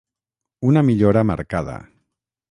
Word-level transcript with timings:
Una 0.69 0.81
millora 0.87 1.23
marcada. 1.31 1.75